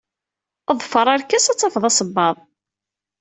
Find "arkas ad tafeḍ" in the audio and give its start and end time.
1.13-1.83